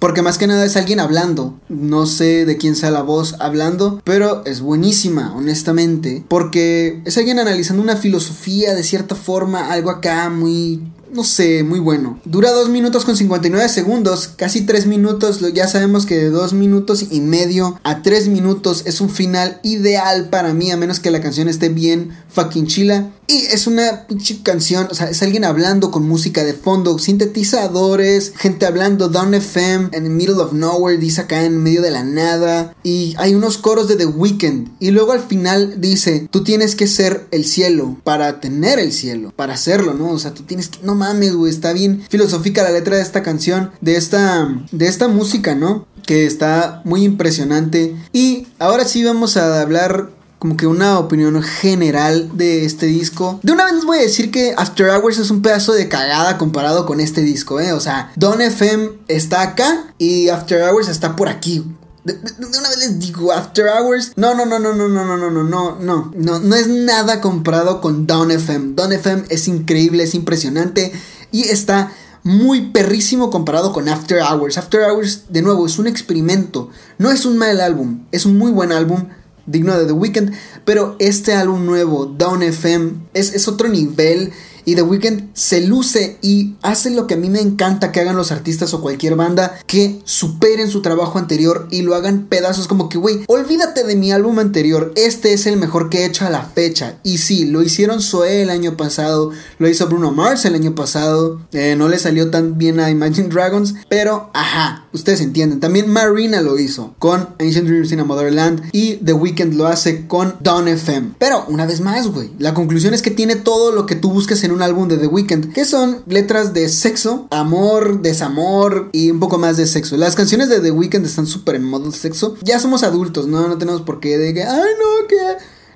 porque 0.03 0.21
más 0.21 0.37
que 0.37 0.49
nada 0.49 0.65
es 0.65 0.77
alguien 0.77 0.99
hablando. 0.99 1.55
No 1.69 2.07
sé 2.07 2.45
de 2.45 2.57
quién 2.57 2.75
sea 2.75 2.91
la 2.91 3.03
voz 3.03 3.37
hablando, 3.39 4.03
pero 4.03 4.45
es 4.47 4.61
buenísima, 4.61 5.33
honestamente, 5.37 6.25
porque 6.27 7.01
es 7.05 7.19
alguien 7.19 7.39
analizando 7.39 7.85
una 7.85 7.95
filosofía 7.95 8.75
de 8.75 8.83
cierta 8.83 9.15
forma, 9.15 9.71
algo 9.71 9.91
acá 9.91 10.29
muy 10.29 10.83
no 11.13 11.25
sé, 11.25 11.63
muy 11.63 11.79
bueno. 11.79 12.19
Dura 12.25 12.51
2 12.51 12.71
minutos 12.71 13.05
con 13.05 13.17
59 13.17 13.69
segundos, 13.69 14.29
casi 14.37 14.63
3 14.63 14.87
minutos. 14.87 15.41
Ya 15.53 15.69
sabemos 15.69 16.07
que 16.07 16.17
de 16.17 16.31
2 16.31 16.55
minutos 16.55 17.07
y 17.11 17.21
medio 17.21 17.79
a 17.85 18.03
3 18.03 18.29
minutos 18.29 18.83
es 18.87 19.01
un 19.01 19.11
final 19.11 19.61
ideal 19.63 20.29
para 20.31 20.55
mí, 20.55 20.71
a 20.71 20.77
menos 20.77 21.01
que 21.01 21.11
la 21.11 21.21
canción 21.21 21.49
esté 21.49 21.69
bien 21.69 22.17
fucking 22.29 22.67
chila. 22.67 23.11
Y 23.27 23.47
es 23.47 23.67
una 23.67 24.07
canción, 24.43 24.89
o 24.91 24.95
sea, 24.95 25.09
es 25.09 25.23
alguien 25.23 25.45
hablando 25.45 25.91
con 25.91 26.07
música 26.07 26.45
de 26.45 26.55
fondo, 26.55 26.99
sintetizadores, 26.99 28.33
gente 28.37 28.67
hablando, 28.67 29.09
Down 29.09 29.35
FM, 29.35 29.91
en 29.93 30.05
the 30.05 30.11
middle 30.11 30.43
of 30.43 30.53
nowhere, 30.53 30.99
dice 30.99 31.23
acá 31.23 31.45
en 31.45 31.63
medio 31.63 31.83
de 31.83 31.91
la 31.91 32.05
nada. 32.05 32.75
Y 32.83 33.15
hay 33.19 33.35
unos 33.35 33.59
coros 33.59 33.89
de 33.89 33.97
The 33.97 34.07
Weeknd. 34.07 34.73
Y 34.81 34.91
luego 34.91 35.13
al 35.13 35.21
final 35.21 35.81
dice, 35.81 36.29
tú 36.31 36.43
tienes 36.43 36.75
que 36.75 36.87
ser 36.87 37.27
el 37.31 37.45
cielo 37.45 37.97
para 38.03 38.41
tener 38.41 38.79
el 38.79 38.93
cielo, 38.93 39.33
para 39.35 39.55
hacerlo, 39.55 39.95
¿no? 39.95 40.11
O 40.11 40.19
sea, 40.19 40.35
tú 40.35 40.43
tienes 40.43 40.69
que, 40.69 40.85
mames, 41.03 41.35
güey, 41.35 41.51
está 41.51 41.73
bien 41.73 42.05
filosófica 42.09 42.63
la 42.63 42.71
letra 42.71 42.97
de 42.97 43.03
esta 43.03 43.23
canción, 43.23 43.73
de 43.81 43.97
esta, 43.97 44.49
de 44.71 44.87
esta 44.87 45.09
música, 45.09 45.55
¿no? 45.55 45.87
Que 46.07 46.27
está 46.27 46.81
muy 46.85 47.05
impresionante. 47.05 47.97
Y 48.13 48.47
ahora 48.59 48.85
sí 48.85 49.05
vamos 49.05 49.37
a 49.37 49.61
hablar 49.61 50.11
como 50.39 50.57
que 50.57 50.67
una 50.67 50.99
opinión 50.99 51.41
general 51.43 52.31
de 52.35 52.65
este 52.65 52.87
disco. 52.87 53.39
De 53.43 53.53
una 53.53 53.65
vez 53.67 53.85
voy 53.85 53.99
a 53.99 54.03
decir 54.03 54.33
que 54.33 54.55
After 54.57 54.89
Hours 54.89 55.19
es 55.19 55.31
un 55.31 55.41
pedazo 55.41 55.73
de 55.73 55.89
cagada 55.89 56.37
comparado 56.37 56.85
con 56.85 56.99
este 56.99 57.21
disco, 57.21 57.61
¿eh? 57.61 57.73
O 57.73 57.81
sea, 57.81 58.11
Don 58.17 58.41
FM 58.41 58.91
está 59.07 59.43
acá 59.43 59.95
y 59.99 60.31
After 60.31 60.63
Hours 60.63 60.89
está 60.89 61.15
por 61.15 61.29
aquí. 61.29 61.65
De, 62.05 62.15
una 62.15 62.69
vez 62.69 62.79
les 62.79 62.99
digo, 62.99 63.33
After 63.33 63.67
Hours. 63.67 64.13
No, 64.17 64.35
no, 64.35 64.45
no, 64.45 64.59
no, 64.59 64.75
no, 64.75 64.89
no, 64.89 65.05
no, 65.05 65.17
no, 65.17 65.31
no, 65.31 65.43
no, 65.45 65.79
no, 65.79 66.13
no, 66.15 66.39
no 66.41 66.57
es 66.57 66.69
nada 66.69 67.21
comparado 67.21 67.81
con 67.81 68.07
Don 68.07 68.31
FM. 68.31 68.75
Don 68.75 68.93
FM 68.93 69.25
es 69.29 69.47
increíble, 69.49 70.03
es 70.05 70.15
impresionante 70.15 70.93
y 71.31 71.45
está 71.45 71.93
muy 72.25 72.71
perrísimo 72.71 73.31
comparado 73.31 73.73
con 73.73 73.89
After 73.89 74.21
Hours. 74.21 74.59
After 74.59 74.83
Hours, 74.83 75.25
de 75.29 75.43
nuevo, 75.43 75.67
es 75.67 75.79
un 75.79 75.87
experimento. 75.87 76.71
No 76.99 77.11
es 77.11 77.25
un 77.25 77.39
mal 77.39 77.61
álbum, 77.61 78.05
es 78.13 78.27
un 78.27 78.37
muy 78.37 78.51
buen 78.51 78.73
álbum 78.73 79.09
digno 79.47 79.77
de 79.77 79.87
The 79.87 79.93
Weeknd, 79.93 80.33
pero 80.65 80.97
este 80.99 81.35
álbum 81.35 81.67
nuevo, 81.67 82.07
Down 82.07 82.43
FM, 82.43 82.93
es, 83.15 83.35
es 83.35 83.49
otro 83.49 83.69
nivel 83.69 84.33
y 84.65 84.75
The 84.75 84.83
Weeknd 84.83 85.31
se 85.35 85.61
luce 85.67 86.19
y 86.23 86.55
hace 86.63 86.91
lo 86.91 87.07
que 87.07 87.15
a 87.15 87.17
mí 87.17 87.31
me 87.31 87.41
encanta 87.41 87.93
que 87.93 88.01
hagan 88.01 88.17
los 88.17 88.33
artistas 88.33 88.75
o 88.75 88.81
cualquier 88.81 89.17
banda, 89.17 89.59
que 89.67 90.01
superen 90.05 90.69
su 90.69 90.83
trabajo 90.83 91.19
anterior 91.19 91.69
y 91.71 91.83
lo 91.83 91.95
hagan 91.95 92.27
pedazos 92.27 92.69
como 92.69 92.89
que, 92.89 92.99
güey, 92.99 93.25
olvídate 93.27 93.85
de 93.85 93.97
mi 93.97 94.13
álbum 94.13 94.39
anterior, 94.39 94.93
este 94.97 95.33
es 95.33 95.47
el 95.47 95.57
mejor 95.57 95.89
que 95.89 96.01
he 96.01 96.07
hecho 96.07 96.27
a 96.27 96.31
la 96.31 96.45
fecha. 96.45 96.99
Y 97.03 97.19
sí, 97.19 97.45
lo 97.45 97.63
hicieron 97.63 98.01
Zoe 98.01 98.43
el 98.43 98.51
año 98.51 98.77
pasado, 98.77 99.31
lo 99.59 99.69
hizo 99.69 99.87
Bruno 99.87 100.13
Mars 100.13 100.45
el 100.45 100.55
año 100.55 100.75
pasado, 100.75 101.41
eh, 101.53 101.75
no 101.77 101.89
le 101.89 101.99
salió 101.99 102.31
tan 102.31 102.59
bien 102.59 102.81
a 102.81 102.91
Imagine 102.91 103.29
Dragons, 103.29 103.75
pero 103.89 104.31
ajá, 104.35 104.87
ustedes 104.93 105.21
entienden. 105.21 105.61
También 105.61 105.91
Marina 105.91 106.41
lo 106.41 106.59
hizo 106.59 106.95
con 106.99 107.31
Ancient 107.39 107.69
Dreams 107.69 107.93
in 107.93 108.01
a 108.01 108.05
Motherland 108.05 108.63
y 108.73 108.97
The 108.97 109.13
Weeknd 109.13 109.55
lo 109.55 109.67
hace 109.67 110.07
con 110.07 110.37
Dawn 110.41 110.69
FM. 110.69 111.15
Pero 111.19 111.45
una 111.49 111.67
vez 111.67 111.81
más, 111.81 112.09
güey, 112.09 112.31
la 112.39 112.55
conclusión 112.55 112.95
es 112.95 113.03
que 113.03 113.11
tiene 113.11 113.37
todo 113.37 113.73
lo 113.73 113.87
que 113.87 113.97
tú 113.97 114.11
busques 114.11 114.45
en 114.45 114.52
un 114.53 114.63
álbum 114.63 114.89
de 114.89 114.99
The 114.99 115.07
Weeknd, 115.07 115.53
que 115.53 115.65
son 115.65 116.03
letras 116.07 116.53
de 116.55 116.69
sexo, 116.69 117.27
amor, 117.31 118.03
desamor 118.03 118.91
y 118.93 119.11
un 119.11 119.21
poco 119.21 119.39
más 119.39 119.57
de 119.57 119.67
sexo. 119.67 119.97
Las 119.97 120.15
canciones 120.15 120.49
de 120.49 120.61
The 120.61 120.71
Weeknd 120.71 121.05
están 121.05 121.27
súper 121.27 121.57
en 121.57 121.65
modo 121.65 121.91
sexo. 121.93 122.37
Ya 122.43 122.59
somos 122.59 122.83
adultos, 122.83 123.27
¿no? 123.27 123.49
No 123.49 123.59
tenemos 123.59 123.83
por 123.83 124.01
qué 124.01 124.19
de 124.19 124.35
que, 124.35 124.43
ay, 124.43 124.71
no, 124.79 125.09
que 125.09 125.17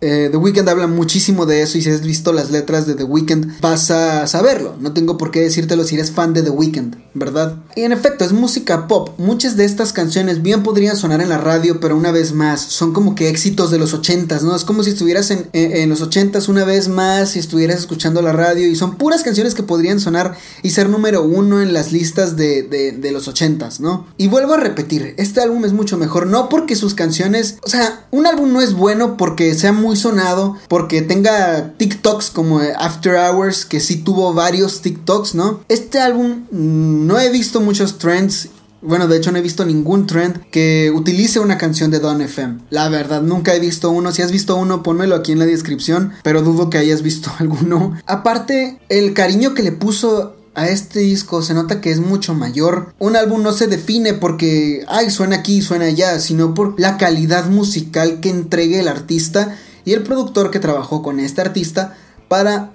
eh, 0.00 0.29
The 0.31 0.37
Weeknd 0.37 0.69
habla 0.69 0.87
muchísimo 0.87 1.47
de 1.47 1.62
eso 1.62 1.79
y 1.79 1.83
si 1.83 1.91
has 1.91 2.03
visto 2.03 2.33
las 2.33 2.50
letras 2.50 2.87
de 2.87 2.95
The 2.95 3.05
Weeknd 3.05 3.61
vas 3.61 3.91
a 3.91 4.26
saberlo. 4.26 4.75
No 4.81 4.93
tengo 4.93 5.17
por 5.17 5.31
qué 5.31 5.41
decírtelo 5.41 5.85
si 5.85 5.95
eres 5.95 6.11
fan 6.11 6.35
de 6.35 6.43
The 6.43 6.50
Weeknd, 6.50 6.97
¿verdad? 7.15 7.57
Y 7.75 7.83
en 7.83 7.93
efecto, 7.93 8.25
es 8.25 8.33
música 8.33 8.88
pop. 8.88 9.11
Muchas 9.19 9.57
de 9.57 9.65
estas 9.65 9.93
canciones 9.93 10.43
bien 10.43 10.62
podrían 10.62 10.97
sonar 10.97 11.21
en 11.21 11.29
la 11.29 11.38
radio, 11.38 11.81
pero 11.81 11.97
una 11.97 12.12
vez 12.12 12.33
más, 12.33 12.61
son 12.61 12.93
como 12.93 13.15
que 13.15 13.29
éxitos 13.29 13.71
de 13.71 13.79
los 13.79 13.95
ochentas, 13.95 14.43
¿no? 14.43 14.55
Es 14.55 14.65
como 14.65 14.83
si 14.83 14.91
estuvieras 14.91 15.31
en, 15.31 15.49
en, 15.53 15.88
los 15.88 16.00
ochentas 16.03 16.49
una 16.49 16.65
vez 16.65 16.88
más 16.88 17.37
y 17.37 17.38
estuvieras 17.38 17.79
escuchando 17.81 18.23
la 18.23 18.33
radio 18.33 18.67
y 18.67 18.76
son 18.76 18.97
puras 18.97 19.23
canciones 19.23 19.55
que 19.55 19.62
podrían 19.62 20.00
sonar 20.00 20.37
y 20.62 20.71
ser 20.71 20.88
número 20.88 21.23
uno 21.23 21.62
en 21.62 21.73
las 21.73 21.93
listas 21.93 22.37
de, 22.37 22.62
de, 22.62 22.93
de 22.93 23.12
los 23.12 23.29
ochentas, 23.29 23.81
¿no? 23.81 24.07
Y 24.17 24.29
vuelvo 24.29 24.55
a 24.55 24.59
repetir, 24.59 25.15
este 25.17 25.41
álbum 25.41 25.65
es 25.65 25.73
mucho 25.73 25.97
mejor, 25.97 26.26
no 26.26 26.49
porque 26.49 26.76
sus 26.76 26.95
canciones, 26.95 27.59
o 27.62 27.69
sea, 27.69 28.07
un 28.11 28.26
álbum 28.26 28.53
no 28.53 28.61
es 28.61 28.75
bueno 28.75 29.17
porque 29.17 29.55
sea 29.55 29.73
muy 29.73 29.86
muy 29.87 29.97
sonado 29.97 30.57
porque 30.69 31.00
tenga 31.00 31.75
TikToks 31.76 32.31
como 32.31 32.61
After 32.76 33.14
Hours, 33.14 33.64
que 33.64 33.81
sí 33.81 33.97
tuvo 33.97 34.35
varios 34.35 34.83
TikToks, 34.83 35.35
¿no? 35.35 35.61
Este 35.69 36.00
álbum 36.00 36.47
mm, 36.50 37.07
no 37.07 37.19
he 37.19 37.31
visto 37.31 37.61
muchos 37.61 37.99
trends 37.99 38.50
bueno, 38.83 39.09
de 39.09 39.16
hecho 39.16 39.33
no 39.33 39.38
he 39.38 39.43
visto 39.43 39.64
ningún 39.64 40.07
trend 40.07 40.45
que 40.50 40.93
utilice 40.95 41.40
una 41.40 41.59
canción 41.59 41.90
de 41.90 41.99
Don 41.99 42.21
FM. 42.21 42.59
La 42.71 42.88
verdad, 42.88 43.21
nunca 43.23 43.55
he 43.55 43.59
visto 43.59 43.90
uno. 43.90 44.12
Si 44.12 44.23
has 44.23 44.31
visto 44.31 44.55
uno, 44.55 44.83
pónmelo 44.85 45.16
aquí 45.16 45.33
en 45.33 45.40
la 45.40 45.47
descripción. 45.47 46.12
Pero 46.23 46.43
dudo 46.43 46.71
que 46.71 46.78
hayas 46.78 47.02
visto 47.02 47.33
alguno. 47.38 47.97
Aparte, 48.07 48.78
el 48.88 49.12
cariño 49.12 49.55
que 49.55 49.64
le 49.64 49.73
puso 49.73 50.37
a 50.57 50.69
este 50.69 51.00
disco 51.00 51.43
se 51.43 51.55
nota 51.55 51.81
que 51.81 51.90
es 51.90 52.00
mucho 52.00 52.35
mayor. 52.35 52.95
Un 52.99 53.14
álbum 53.14 53.43
no 53.43 53.52
se 53.52 53.66
define 53.66 54.14
porque, 54.14 54.85
ay, 54.88 55.11
suena 55.11 55.37
aquí, 55.37 55.62
suena 55.62 55.85
allá, 55.85 56.19
sino 56.19 56.55
por 56.55 56.81
la 56.81 56.97
calidad 56.97 57.47
musical 57.47 58.21
que 58.21 58.31
entregue 58.31 58.81
el 58.81 58.88
artista 58.88 59.57
y 59.87 59.95
el 59.95 60.02
productor 60.02 60.50
que 60.50 60.59
trabajó 60.61 61.00
con 61.00 61.19
este 61.21 61.40
artista 61.40 61.97
para 62.28 62.73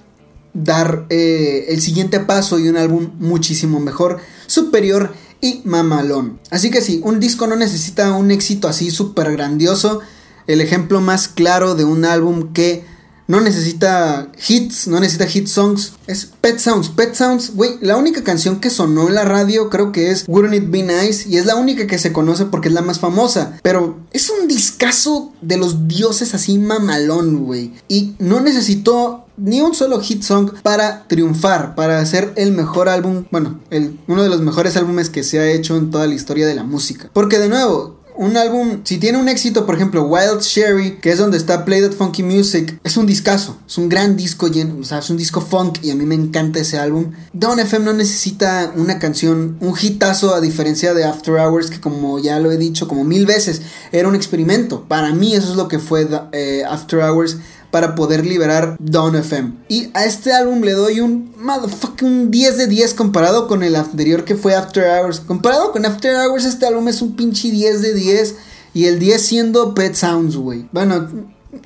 dar 0.53 1.05
eh, 1.09 1.65
el 1.69 1.81
siguiente 1.81 2.19
paso 2.21 2.57
y 2.57 2.67
un 2.67 2.77
álbum 2.77 3.11
muchísimo 3.19 3.79
mejor, 3.79 4.19
superior 4.47 5.13
y 5.41 5.61
mamalón. 5.65 6.39
Así 6.49 6.71
que 6.71 6.81
sí, 6.81 7.01
un 7.03 7.19
disco 7.19 7.47
no 7.47 7.55
necesita 7.55 8.13
un 8.13 8.31
éxito 8.31 8.67
así 8.67 8.91
súper 8.91 9.31
grandioso. 9.33 9.99
El 10.47 10.61
ejemplo 10.61 11.01
más 11.01 11.27
claro 11.27 11.75
de 11.75 11.83
un 11.83 12.05
álbum 12.05 12.53
que 12.53 12.85
no 13.31 13.39
necesita 13.39 14.27
hits, 14.49 14.89
no 14.89 14.99
necesita 14.99 15.25
hit 15.25 15.47
songs. 15.47 15.93
Es 16.05 16.29
Pet 16.41 16.59
Sounds. 16.59 16.89
Pet 16.89 17.15
Sounds, 17.15 17.55
güey, 17.55 17.77
la 17.79 17.95
única 17.95 18.25
canción 18.25 18.59
que 18.59 18.69
sonó 18.69 19.07
en 19.07 19.15
la 19.15 19.23
radio 19.23 19.69
creo 19.69 19.93
que 19.93 20.11
es 20.11 20.25
Wouldn't 20.27 20.53
It 20.53 20.69
Be 20.69 20.83
Nice. 20.83 21.29
Y 21.29 21.37
es 21.37 21.45
la 21.45 21.55
única 21.55 21.87
que 21.87 21.97
se 21.97 22.11
conoce 22.11 22.43
porque 22.43 22.67
es 22.67 22.73
la 22.73 22.81
más 22.81 22.99
famosa. 22.99 23.57
Pero 23.63 23.99
es 24.11 24.29
un 24.29 24.49
discazo 24.49 25.31
de 25.41 25.55
los 25.55 25.87
dioses 25.87 26.33
así 26.33 26.57
mamalón, 26.57 27.45
güey. 27.45 27.71
Y 27.87 28.15
no 28.19 28.41
necesitó 28.41 29.27
ni 29.37 29.61
un 29.61 29.73
solo 29.73 30.01
hit 30.01 30.23
song 30.23 30.51
para 30.61 31.07
triunfar, 31.07 31.73
para 31.73 31.99
hacer 31.99 32.33
el 32.35 32.51
mejor 32.51 32.89
álbum, 32.89 33.23
bueno, 33.31 33.61
el, 33.69 33.97
uno 34.07 34.23
de 34.23 34.29
los 34.29 34.41
mejores 34.41 34.75
álbumes 34.75 35.09
que 35.09 35.23
se 35.23 35.39
ha 35.39 35.49
hecho 35.49 35.77
en 35.77 35.89
toda 35.89 36.05
la 36.05 36.15
historia 36.15 36.45
de 36.45 36.53
la 36.53 36.63
música. 36.63 37.09
Porque 37.13 37.39
de 37.39 37.47
nuevo, 37.47 38.00
un 38.21 38.37
álbum, 38.37 38.81
si 38.83 38.99
tiene 38.99 39.17
un 39.17 39.27
éxito, 39.27 39.65
por 39.65 39.73
ejemplo, 39.73 40.03
Wild 40.03 40.41
Sherry, 40.41 40.99
que 41.01 41.11
es 41.11 41.17
donde 41.17 41.37
está 41.37 41.65
Play 41.65 41.81
That 41.81 41.93
Funky 41.93 42.21
Music, 42.21 42.79
es 42.83 42.95
un 42.95 43.07
discazo, 43.07 43.57
es 43.65 43.79
un 43.79 43.89
gran 43.89 44.15
disco, 44.15 44.45
o 44.45 44.83
sea, 44.83 44.99
es 44.99 45.09
un 45.09 45.17
disco 45.17 45.41
funk 45.41 45.79
y 45.81 45.89
a 45.89 45.95
mí 45.95 46.05
me 46.05 46.13
encanta 46.13 46.59
ese 46.59 46.77
álbum. 46.77 47.13
Don 47.33 47.59
FM 47.59 47.83
no 47.83 47.93
necesita 47.93 48.73
una 48.75 48.99
canción, 48.99 49.57
un 49.59 49.73
hitazo 49.75 50.35
a 50.35 50.39
diferencia 50.39 50.93
de 50.93 51.03
After 51.03 51.33
Hours, 51.33 51.71
que 51.71 51.81
como 51.81 52.19
ya 52.19 52.39
lo 52.39 52.51
he 52.51 52.57
dicho 52.57 52.87
como 52.87 53.03
mil 53.03 53.25
veces, 53.25 53.63
era 53.91 54.07
un 54.07 54.13
experimento. 54.13 54.85
Para 54.87 55.13
mí 55.15 55.33
eso 55.33 55.49
es 55.49 55.57
lo 55.57 55.67
que 55.67 55.79
fue 55.79 56.07
eh, 56.31 56.63
After 56.69 56.99
Hours 56.99 57.37
para 57.71 57.95
poder 57.95 58.25
liberar 58.25 58.75
Dawn 58.79 59.15
FM. 59.15 59.53
Y 59.69 59.89
a 59.93 60.05
este 60.05 60.33
álbum 60.33 60.61
le 60.61 60.73
doy 60.73 60.99
un 60.99 61.33
motherfucking 61.37 62.29
10 62.29 62.57
de 62.57 62.67
10 62.67 62.93
comparado 62.93 63.47
con 63.47 63.63
el 63.63 63.75
anterior 63.75 64.25
que 64.25 64.35
fue 64.35 64.53
After 64.53 64.83
Hours. 64.83 65.21
Comparado 65.21 65.71
con 65.71 65.85
After 65.85 66.15
Hours, 66.15 66.45
este 66.45 66.65
álbum 66.67 66.87
es 66.89 67.01
un 67.01 67.15
pinche 67.15 67.49
10 67.49 67.81
de 67.81 67.93
10. 67.93 68.35
Y 68.73 68.85
el 68.85 68.99
10 68.99 69.21
siendo 69.21 69.73
Pet 69.73 69.95
Sounds, 69.95 70.35
güey. 70.35 70.67
Bueno, 70.71 71.09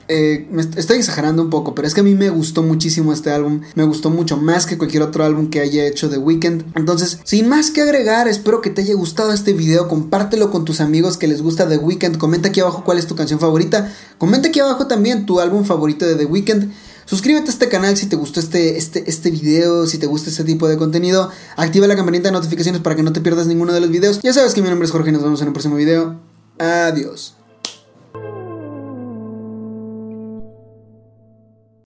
eh, 0.07 0.47
estoy 0.77 0.97
exagerando 0.97 1.41
un 1.41 1.49
poco, 1.49 1.75
pero 1.75 1.87
es 1.87 1.93
que 1.93 2.01
a 2.01 2.03
mí 2.03 2.15
me 2.15 2.29
gustó 2.29 2.63
muchísimo 2.63 3.13
este 3.13 3.31
álbum. 3.31 3.61
Me 3.75 3.83
gustó 3.83 4.09
mucho 4.09 4.37
más 4.37 4.65
que 4.65 4.77
cualquier 4.77 5.03
otro 5.03 5.23
álbum 5.23 5.49
que 5.49 5.59
haya 5.59 5.85
hecho 5.85 6.09
The 6.09 6.17
Weeknd. 6.17 6.75
Entonces, 6.75 7.19
sin 7.23 7.47
más 7.47 7.71
que 7.71 7.81
agregar, 7.81 8.27
espero 8.27 8.61
que 8.61 8.69
te 8.69 8.81
haya 8.81 8.95
gustado 8.95 9.33
este 9.33 9.53
video. 9.53 9.87
Compártelo 9.87 10.51
con 10.51 10.65
tus 10.65 10.81
amigos 10.81 11.17
que 11.17 11.27
les 11.27 11.41
gusta 11.41 11.67
The 11.67 11.77
Weeknd. 11.77 12.17
Comenta 12.17 12.49
aquí 12.49 12.59
abajo 12.59 12.83
cuál 12.83 12.97
es 12.97 13.07
tu 13.07 13.15
canción 13.15 13.39
favorita. 13.39 13.91
Comenta 14.17 14.49
aquí 14.49 14.59
abajo 14.59 14.87
también 14.87 15.25
tu 15.25 15.39
álbum 15.39 15.65
favorito 15.65 16.05
de 16.05 16.15
The 16.15 16.25
Weeknd. 16.25 16.71
Suscríbete 17.05 17.47
a 17.47 17.53
este 17.53 17.69
canal 17.69 17.95
si 17.97 18.07
te 18.07 18.15
gustó 18.15 18.39
este, 18.39 18.77
este, 18.77 19.07
este 19.07 19.29
video, 19.29 19.85
si 19.85 19.99
te 19.99 20.07
gusta 20.07 20.31
este 20.31 20.43
tipo 20.43 20.67
de 20.67 20.77
contenido. 20.77 21.29
Activa 21.55 21.85
la 21.85 21.95
campanita 21.95 22.29
de 22.29 22.31
notificaciones 22.31 22.81
para 22.81 22.95
que 22.95 23.03
no 23.03 23.13
te 23.13 23.21
pierdas 23.21 23.45
ninguno 23.45 23.73
de 23.73 23.81
los 23.81 23.91
videos. 23.91 24.19
Ya 24.23 24.33
sabes 24.33 24.55
que 24.55 24.63
mi 24.63 24.69
nombre 24.69 24.85
es 24.87 24.91
Jorge 24.91 25.09
y 25.09 25.13
nos 25.13 25.21
vemos 25.21 25.39
en 25.41 25.47
el 25.47 25.53
próximo 25.53 25.75
video. 25.75 26.19
Adiós. 26.57 27.34